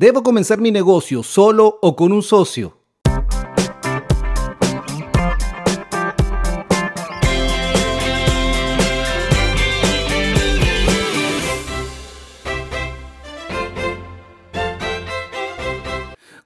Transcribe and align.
¿Debo 0.00 0.22
comenzar 0.22 0.62
mi 0.62 0.70
negocio 0.70 1.22
solo 1.22 1.78
o 1.82 1.94
con 1.94 2.10
un 2.10 2.22
socio? 2.22 2.78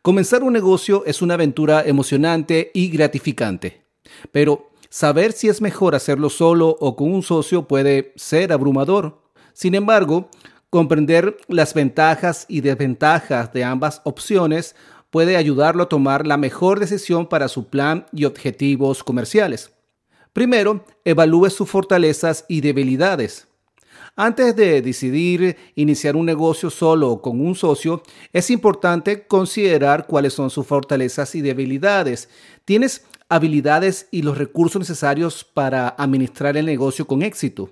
Comenzar 0.02 0.42
un 0.42 0.52
negocio 0.52 1.04
es 1.06 1.22
una 1.22 1.34
aventura 1.34 1.84
emocionante 1.86 2.72
y 2.74 2.88
gratificante, 2.88 3.86
pero 4.32 4.72
saber 4.88 5.30
si 5.30 5.48
es 5.48 5.60
mejor 5.60 5.94
hacerlo 5.94 6.28
solo 6.28 6.76
o 6.80 6.96
con 6.96 7.12
un 7.12 7.22
socio 7.22 7.68
puede 7.68 8.14
ser 8.16 8.52
abrumador. 8.52 9.22
Sin 9.52 9.76
embargo, 9.76 10.28
Comprender 10.74 11.36
las 11.46 11.72
ventajas 11.72 12.46
y 12.48 12.60
desventajas 12.60 13.52
de 13.52 13.62
ambas 13.62 14.00
opciones 14.02 14.74
puede 15.10 15.36
ayudarlo 15.36 15.84
a 15.84 15.88
tomar 15.88 16.26
la 16.26 16.36
mejor 16.36 16.80
decisión 16.80 17.28
para 17.28 17.46
su 17.46 17.68
plan 17.68 18.06
y 18.10 18.24
objetivos 18.24 19.04
comerciales. 19.04 19.70
Primero, 20.32 20.84
evalúe 21.04 21.50
sus 21.50 21.70
fortalezas 21.70 22.44
y 22.48 22.60
debilidades. 22.60 23.46
Antes 24.16 24.56
de 24.56 24.82
decidir 24.82 25.56
iniciar 25.76 26.16
un 26.16 26.26
negocio 26.26 26.70
solo 26.70 27.08
o 27.08 27.22
con 27.22 27.40
un 27.40 27.54
socio, 27.54 28.02
es 28.32 28.50
importante 28.50 29.28
considerar 29.28 30.08
cuáles 30.08 30.32
son 30.32 30.50
sus 30.50 30.66
fortalezas 30.66 31.36
y 31.36 31.40
debilidades. 31.40 32.28
¿Tienes 32.64 33.04
habilidades 33.28 34.08
y 34.10 34.22
los 34.22 34.36
recursos 34.36 34.80
necesarios 34.80 35.44
para 35.44 35.90
administrar 35.90 36.56
el 36.56 36.66
negocio 36.66 37.06
con 37.06 37.22
éxito? 37.22 37.70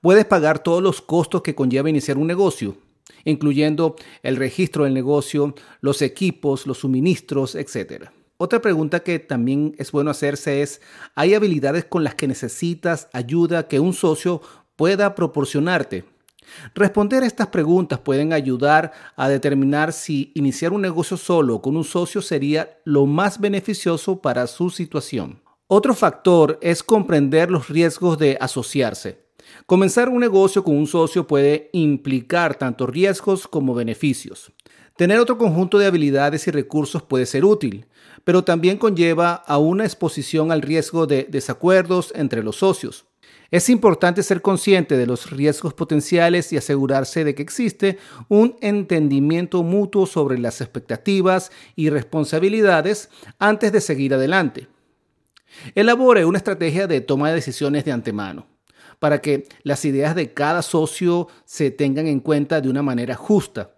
Puedes 0.00 0.24
pagar 0.24 0.62
todos 0.62 0.82
los 0.82 1.00
costos 1.00 1.42
que 1.42 1.54
conlleva 1.54 1.90
iniciar 1.90 2.18
un 2.18 2.26
negocio, 2.26 2.76
incluyendo 3.24 3.96
el 4.22 4.36
registro 4.36 4.84
del 4.84 4.94
negocio, 4.94 5.54
los 5.80 6.02
equipos, 6.02 6.66
los 6.66 6.78
suministros, 6.78 7.54
etc. 7.54 8.10
Otra 8.36 8.60
pregunta 8.60 9.00
que 9.00 9.18
también 9.18 9.74
es 9.78 9.90
bueno 9.90 10.10
hacerse 10.10 10.62
es, 10.62 10.80
¿hay 11.14 11.34
habilidades 11.34 11.84
con 11.84 12.04
las 12.04 12.14
que 12.14 12.28
necesitas 12.28 13.08
ayuda 13.12 13.66
que 13.66 13.80
un 13.80 13.94
socio 13.94 14.40
pueda 14.76 15.14
proporcionarte? 15.14 16.04
Responder 16.74 17.22
a 17.22 17.26
estas 17.26 17.48
preguntas 17.48 17.98
pueden 17.98 18.32
ayudar 18.32 18.92
a 19.16 19.28
determinar 19.28 19.92
si 19.92 20.32
iniciar 20.34 20.72
un 20.72 20.82
negocio 20.82 21.16
solo 21.16 21.60
con 21.60 21.76
un 21.76 21.84
socio 21.84 22.22
sería 22.22 22.78
lo 22.84 23.06
más 23.06 23.40
beneficioso 23.40 24.20
para 24.22 24.46
su 24.46 24.70
situación. 24.70 25.42
Otro 25.66 25.94
factor 25.94 26.58
es 26.62 26.82
comprender 26.82 27.50
los 27.50 27.68
riesgos 27.68 28.18
de 28.18 28.38
asociarse. 28.40 29.27
Comenzar 29.66 30.08
un 30.08 30.20
negocio 30.20 30.64
con 30.64 30.76
un 30.76 30.86
socio 30.86 31.26
puede 31.26 31.70
implicar 31.72 32.56
tanto 32.56 32.86
riesgos 32.86 33.46
como 33.46 33.74
beneficios. 33.74 34.52
Tener 34.96 35.20
otro 35.20 35.38
conjunto 35.38 35.78
de 35.78 35.86
habilidades 35.86 36.48
y 36.48 36.50
recursos 36.50 37.02
puede 37.02 37.24
ser 37.24 37.44
útil, 37.44 37.86
pero 38.24 38.42
también 38.42 38.78
conlleva 38.78 39.34
a 39.34 39.58
una 39.58 39.84
exposición 39.84 40.50
al 40.50 40.60
riesgo 40.60 41.06
de 41.06 41.28
desacuerdos 41.30 42.12
entre 42.16 42.42
los 42.42 42.56
socios. 42.56 43.06
Es 43.50 43.70
importante 43.70 44.22
ser 44.22 44.42
consciente 44.42 44.96
de 44.96 45.06
los 45.06 45.30
riesgos 45.30 45.72
potenciales 45.72 46.52
y 46.52 46.56
asegurarse 46.56 47.24
de 47.24 47.34
que 47.34 47.42
existe 47.42 47.96
un 48.28 48.56
entendimiento 48.60 49.62
mutuo 49.62 50.04
sobre 50.04 50.36
las 50.36 50.60
expectativas 50.60 51.52
y 51.76 51.90
responsabilidades 51.90 53.08
antes 53.38 53.70
de 53.70 53.80
seguir 53.80 54.14
adelante. 54.14 54.66
Elabore 55.74 56.24
una 56.24 56.38
estrategia 56.38 56.86
de 56.86 57.00
toma 57.00 57.28
de 57.28 57.36
decisiones 57.36 57.84
de 57.84 57.92
antemano 57.92 58.57
para 58.98 59.20
que 59.20 59.46
las 59.62 59.84
ideas 59.84 60.14
de 60.14 60.32
cada 60.32 60.62
socio 60.62 61.28
se 61.44 61.70
tengan 61.70 62.06
en 62.06 62.20
cuenta 62.20 62.60
de 62.60 62.68
una 62.68 62.82
manera 62.82 63.14
justa. 63.14 63.70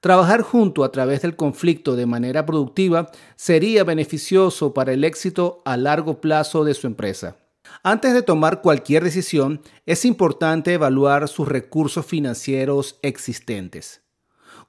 Trabajar 0.00 0.40
junto 0.40 0.82
a 0.82 0.90
través 0.90 1.22
del 1.22 1.36
conflicto 1.36 1.94
de 1.94 2.06
manera 2.06 2.46
productiva 2.46 3.10
sería 3.36 3.84
beneficioso 3.84 4.72
para 4.72 4.92
el 4.92 5.04
éxito 5.04 5.60
a 5.64 5.76
largo 5.76 6.20
plazo 6.20 6.64
de 6.64 6.72
su 6.74 6.86
empresa. 6.86 7.36
Antes 7.82 8.14
de 8.14 8.22
tomar 8.22 8.62
cualquier 8.62 9.04
decisión, 9.04 9.60
es 9.86 10.04
importante 10.04 10.72
evaluar 10.72 11.28
sus 11.28 11.46
recursos 11.46 12.06
financieros 12.06 12.98
existentes. 13.02 14.02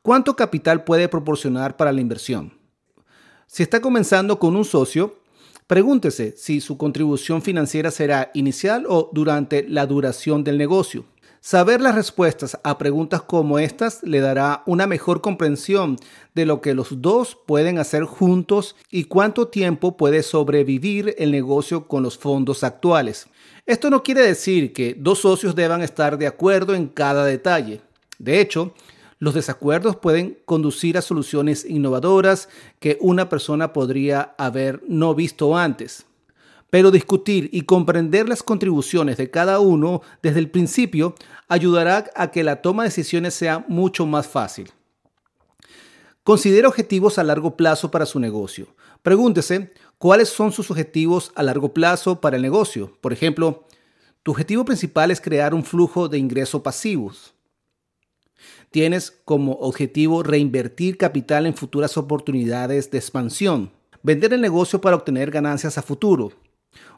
¿Cuánto 0.02 0.36
capital 0.36 0.84
puede 0.84 1.08
proporcionar 1.08 1.78
para 1.78 1.92
la 1.92 2.02
inversión? 2.02 2.54
Si 3.48 3.64
está 3.64 3.82
comenzando 3.82 4.40
con 4.40 4.56
un 4.56 4.66
socio, 4.66 5.21
Pregúntese 5.72 6.34
si 6.36 6.60
su 6.60 6.78
contribución 6.78 7.42
financiera 7.42 7.92
será 7.92 8.30
inicial 8.34 8.84
o 8.90 9.10
durante 9.14 9.66
la 9.70 9.86
duración 9.86 10.44
del 10.44 10.58
negocio. 10.58 11.06
Saber 11.40 11.80
las 11.80 11.96
respuestas 11.96 12.60
a 12.66 12.78
preguntas 12.78 13.22
como 13.22 13.58
estas 13.58 14.04
le 14.04 14.20
dará 14.20 14.64
una 14.66 14.86
mejor 14.86 15.22
comprensión 15.22 15.96
de 16.36 16.46
lo 16.46 16.60
que 16.60 16.74
los 16.74 17.02
dos 17.02 17.38
pueden 17.46 17.80
hacer 17.80 18.04
juntos 18.04 18.76
y 18.90 19.06
cuánto 19.06 19.48
tiempo 19.48 19.96
puede 19.96 20.24
sobrevivir 20.24 21.16
el 21.18 21.32
negocio 21.32 21.88
con 21.88 22.04
los 22.04 22.18
fondos 22.18 22.66
actuales. 22.66 23.28
Esto 23.66 23.90
no 23.90 24.04
quiere 24.04 24.24
decir 24.24 24.74
que 24.74 24.94
dos 25.00 25.20
socios 25.20 25.56
deban 25.56 25.82
estar 25.82 26.18
de 26.18 26.28
acuerdo 26.28 26.76
en 26.76 26.88
cada 26.90 27.24
detalle. 27.24 27.80
De 28.20 28.42
hecho, 28.42 28.74
los 29.22 29.36
desacuerdos 29.36 29.98
pueden 29.98 30.40
conducir 30.46 30.98
a 30.98 31.04
soluciones 31.04 31.64
innovadoras 31.64 32.50
que 32.80 32.98
una 33.02 33.30
persona 33.30 33.72
podría 33.72 34.34
haber 34.40 34.82
no 34.88 35.14
visto 35.14 35.56
antes. 35.56 36.08
Pero 36.72 36.90
discutir 36.90 37.48
y 37.54 37.62
comprender 37.62 38.28
las 38.28 38.42
contribuciones 38.42 39.18
de 39.18 39.30
cada 39.30 39.60
uno 39.60 40.02
desde 40.24 40.40
el 40.40 40.50
principio 40.50 41.14
ayudará 41.48 42.10
a 42.16 42.32
que 42.32 42.44
la 42.44 42.64
toma 42.64 42.82
de 42.82 42.90
decisiones 42.90 43.36
sea 43.36 43.64
mucho 43.68 44.08
más 44.08 44.28
fácil. 44.28 44.72
Considere 46.24 46.66
objetivos 46.66 47.20
a 47.20 47.24
largo 47.24 47.56
plazo 47.56 47.92
para 47.92 48.08
su 48.08 48.20
negocio. 48.20 48.70
Pregúntese 49.04 49.72
cuáles 50.00 50.30
son 50.30 50.52
sus 50.52 50.72
objetivos 50.72 51.32
a 51.36 51.44
largo 51.44 51.76
plazo 51.76 52.20
para 52.20 52.38
el 52.38 52.42
negocio. 52.42 52.98
Por 53.02 53.14
ejemplo, 53.14 53.68
tu 54.24 54.32
objetivo 54.32 54.66
principal 54.66 55.12
es 55.12 55.22
crear 55.22 55.54
un 55.54 55.64
flujo 55.64 56.10
de 56.10 56.18
ingresos 56.18 56.64
pasivos. 56.64 57.36
Tienes 58.70 59.12
como 59.26 59.54
objetivo 59.54 60.24
reinvertir 60.24 60.98
capital 60.98 61.46
en 61.46 61.56
futuras 61.56 61.98
oportunidades 61.98 62.92
de 62.92 62.98
expansión, 62.98 63.72
vender 64.04 64.34
el 64.34 64.42
negocio 64.42 64.82
para 64.82 64.96
obtener 64.96 65.32
ganancias 65.32 65.78
a 65.78 65.82
futuro. 65.82 66.32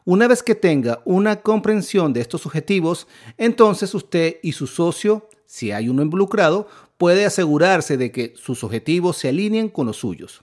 Una 0.04 0.28
vez 0.28 0.42
que 0.42 0.54
tenga 0.54 1.00
una 1.04 1.40
comprensión 1.40 2.12
de 2.12 2.20
estos 2.20 2.46
objetivos, 2.46 3.06
entonces 3.38 3.94
usted 3.94 4.36
y 4.42 4.52
su 4.52 4.66
socio, 4.66 5.28
si 5.46 5.72
hay 5.72 5.88
uno 5.88 6.02
involucrado, 6.02 6.68
puede 6.98 7.24
asegurarse 7.24 7.96
de 7.96 8.12
que 8.12 8.34
sus 8.36 8.62
objetivos 8.64 9.16
se 9.16 9.28
alineen 9.28 9.68
con 9.68 9.86
los 9.86 9.96
suyos. 9.96 10.42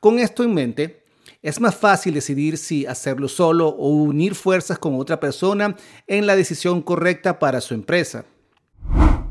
Con 0.00 0.18
esto 0.18 0.42
en 0.42 0.54
mente, 0.54 1.02
es 1.42 1.60
más 1.60 1.76
fácil 1.76 2.14
decidir 2.14 2.58
si 2.58 2.84
hacerlo 2.86 3.28
solo 3.28 3.68
o 3.68 3.88
unir 3.90 4.34
fuerzas 4.34 4.78
con 4.78 4.98
otra 4.98 5.20
persona 5.20 5.76
en 6.06 6.26
la 6.26 6.34
decisión 6.34 6.82
correcta 6.82 7.38
para 7.38 7.60
su 7.60 7.74
empresa. 7.74 8.24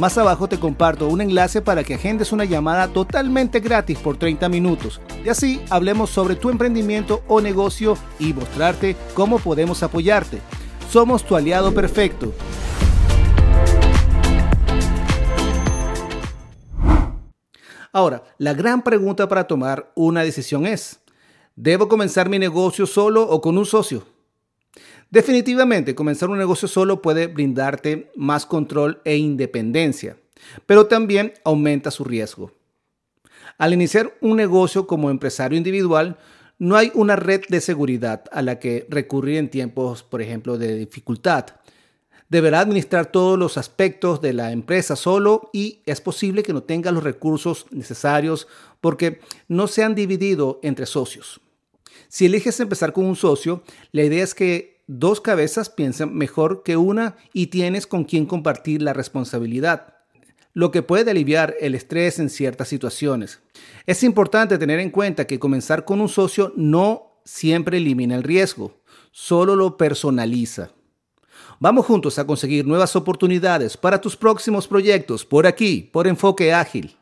Más 0.00 0.16
abajo 0.16 0.48
te 0.48 0.58
comparto 0.58 1.08
un 1.08 1.20
enlace 1.20 1.60
para 1.60 1.84
que 1.84 1.92
agendes 1.92 2.32
una 2.32 2.46
llamada 2.46 2.88
totalmente 2.88 3.60
gratis 3.60 3.98
por 3.98 4.16
30 4.16 4.48
minutos. 4.48 4.98
Y 5.22 5.28
así 5.28 5.60
hablemos 5.68 6.08
sobre 6.08 6.36
tu 6.36 6.48
emprendimiento 6.48 7.22
o 7.28 7.42
negocio 7.42 7.98
y 8.18 8.32
mostrarte 8.32 8.96
cómo 9.12 9.38
podemos 9.38 9.82
apoyarte. 9.82 10.40
Somos 10.88 11.22
tu 11.22 11.36
aliado 11.36 11.74
perfecto. 11.74 12.32
Ahora, 17.92 18.22
la 18.38 18.54
gran 18.54 18.80
pregunta 18.80 19.28
para 19.28 19.46
tomar 19.46 19.92
una 19.94 20.22
decisión 20.22 20.64
es, 20.64 21.02
¿debo 21.56 21.88
comenzar 21.88 22.30
mi 22.30 22.38
negocio 22.38 22.86
solo 22.86 23.28
o 23.28 23.42
con 23.42 23.58
un 23.58 23.66
socio? 23.66 24.06
Definitivamente, 25.10 25.96
comenzar 25.96 26.30
un 26.30 26.38
negocio 26.38 26.68
solo 26.68 27.02
puede 27.02 27.26
brindarte 27.26 28.12
más 28.14 28.46
control 28.46 29.00
e 29.04 29.16
independencia, 29.16 30.16
pero 30.66 30.86
también 30.86 31.32
aumenta 31.44 31.90
su 31.90 32.04
riesgo. 32.04 32.52
Al 33.58 33.74
iniciar 33.74 34.16
un 34.20 34.36
negocio 34.36 34.86
como 34.86 35.10
empresario 35.10 35.58
individual, 35.58 36.16
no 36.60 36.76
hay 36.76 36.92
una 36.94 37.16
red 37.16 37.42
de 37.48 37.60
seguridad 37.60 38.24
a 38.30 38.40
la 38.42 38.60
que 38.60 38.86
recurrir 38.88 39.38
en 39.38 39.50
tiempos, 39.50 40.04
por 40.04 40.22
ejemplo, 40.22 40.58
de 40.58 40.76
dificultad. 40.76 41.46
Deberá 42.28 42.60
administrar 42.60 43.10
todos 43.10 43.36
los 43.36 43.58
aspectos 43.58 44.20
de 44.20 44.32
la 44.32 44.52
empresa 44.52 44.94
solo 44.94 45.50
y 45.52 45.82
es 45.86 46.00
posible 46.00 46.44
que 46.44 46.52
no 46.52 46.62
tenga 46.62 46.92
los 46.92 47.02
recursos 47.02 47.66
necesarios 47.70 48.46
porque 48.80 49.20
no 49.48 49.66
se 49.66 49.82
han 49.82 49.96
dividido 49.96 50.60
entre 50.62 50.86
socios. 50.86 51.40
Si 52.08 52.26
eliges 52.26 52.60
empezar 52.60 52.92
con 52.92 53.06
un 53.06 53.16
socio, 53.16 53.62
la 53.90 54.04
idea 54.04 54.22
es 54.22 54.34
que 54.34 54.79
dos 54.98 55.20
cabezas 55.20 55.70
piensen 55.70 56.16
mejor 56.16 56.64
que 56.64 56.76
una 56.76 57.16
y 57.32 57.46
tienes 57.46 57.86
con 57.86 58.02
quien 58.02 58.26
compartir 58.26 58.82
la 58.82 58.92
responsabilidad, 58.92 59.94
lo 60.52 60.72
que 60.72 60.82
puede 60.82 61.12
aliviar 61.12 61.54
el 61.60 61.76
estrés 61.76 62.18
en 62.18 62.28
ciertas 62.28 62.66
situaciones. 62.66 63.40
Es 63.86 64.02
importante 64.02 64.58
tener 64.58 64.80
en 64.80 64.90
cuenta 64.90 65.28
que 65.28 65.38
comenzar 65.38 65.84
con 65.84 66.00
un 66.00 66.08
socio 66.08 66.52
no 66.56 67.20
siempre 67.24 67.76
elimina 67.76 68.16
el 68.16 68.24
riesgo, 68.24 68.80
solo 69.12 69.54
lo 69.54 69.76
personaliza. 69.76 70.72
Vamos 71.60 71.86
juntos 71.86 72.18
a 72.18 72.26
conseguir 72.26 72.66
nuevas 72.66 72.96
oportunidades 72.96 73.76
para 73.76 74.00
tus 74.00 74.16
próximos 74.16 74.66
proyectos 74.66 75.24
por 75.24 75.46
aquí, 75.46 75.88
por 75.92 76.08
Enfoque 76.08 76.52
Ágil. 76.52 76.96